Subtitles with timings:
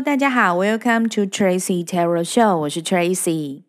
[0.00, 3.64] 大家好，Welcome to Tracy Tarot Show，我是 Tracy。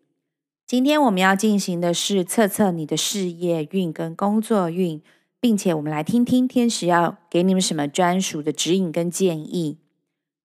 [0.64, 5.02] 今天我们要进行的是测测你的事业运跟工作运，
[5.40, 9.78] 并且我们来听听天使要给你们什么专属的指引跟建议。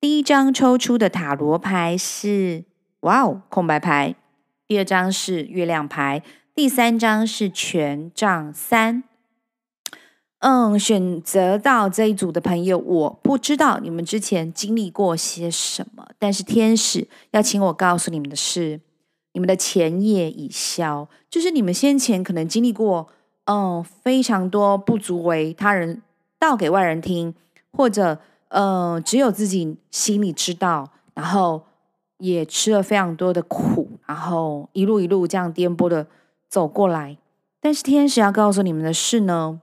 [0.01, 2.65] 第一张抽出的塔罗牌是
[3.01, 4.15] 哇哦，空白牌；
[4.67, 6.23] 第二张是月亮牌；
[6.55, 9.03] 第三张是权杖三。
[10.47, 18.79] 嗯，选择到这一组的朋友，我不知道你们之前经历过些什么，但是天使要请我告诉你们的是，
[19.33, 23.07] 你们的前业已消，就是你们先前可能经历过，
[23.45, 26.03] 嗯，非常多不足为他人
[26.37, 27.33] 道给外人听，
[27.71, 31.63] 或者，嗯，只有自己心里知道，然后
[32.19, 36.05] 也吃了非常多的苦，然后一路一路这样颠簸的
[36.47, 37.17] 走过来，
[37.59, 39.61] 但是天使要告诉你们的是呢。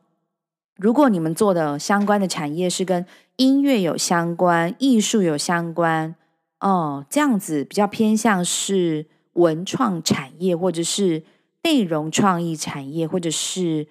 [0.82, 6.16] 如果你们做的相关的产业是跟音乐有相关、艺术有相关，
[6.58, 11.22] 哦，这样子比较偏向是文创产业，或者是
[11.62, 13.86] 内容创意产业，或者是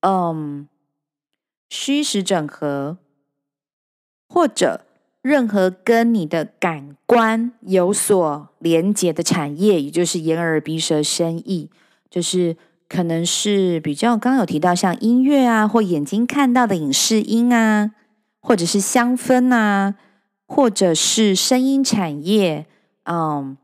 [0.00, 0.68] 嗯
[1.70, 2.98] 虚实整合，
[4.28, 4.84] 或者
[5.22, 11.70] 任何跟你的感官有所连接的产业，也就是眼耳鼻舌身意，
[12.10, 12.56] 就是。
[12.86, 17.90] 可能是比较刚刚有提到像音乐啊，或眼睛看到的影视音啊，
[18.40, 19.94] 或者是香氛啊，
[20.46, 22.66] 或者是声音产业，
[23.04, 23.56] 嗯，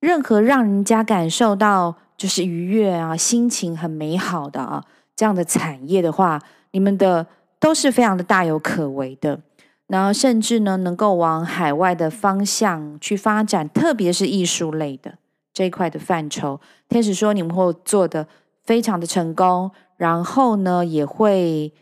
[0.00, 4.84] 任何让人家感受到就是愉悦啊，心情很美好的啊
[5.16, 6.40] 这样的产业的话，
[6.72, 7.26] 你们的
[7.58, 9.40] 都是非常的大有可为的。
[9.88, 15.14] 然后甚至呢，能够往海外的方向去发展，特别是艺术类的
[15.52, 16.60] 这一块的范畴。
[16.88, 18.28] 天使说你们会做的。
[18.68, 21.72] 非常的成功，然后呢，也会，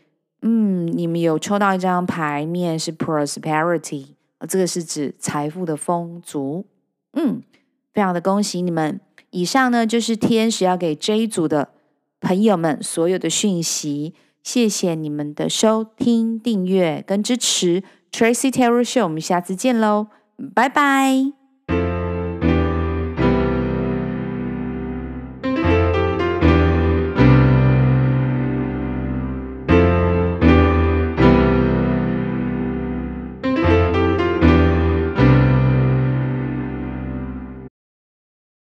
[0.41, 4.15] 嗯，你们有抽到一张牌面是 prosperity，
[4.47, 6.65] 这个是指财富的丰足，
[7.11, 7.43] 嗯，
[7.93, 9.01] 非常的恭喜你们。
[9.31, 11.67] 以上呢就是天使要给这一组的
[12.21, 17.83] 朋友们所有的讯息，谢谢你们的收听、订阅跟支持。
[18.13, 20.07] Tracy Tarot Show，我们下次见喽，
[20.55, 21.36] 拜拜。